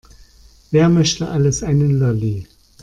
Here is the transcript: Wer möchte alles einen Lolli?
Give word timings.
Wer 0.71 0.89
möchte 0.89 1.29
alles 1.29 1.61
einen 1.61 1.99
Lolli? 1.99 2.47